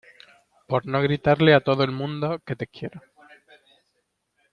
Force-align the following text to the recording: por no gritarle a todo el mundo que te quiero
por 0.67 0.87
no 0.87 0.99
gritarle 1.03 1.53
a 1.53 1.59
todo 1.63 1.83
el 1.83 1.91
mundo 1.91 2.39
que 2.43 2.55
te 2.55 2.65
quiero 2.65 2.99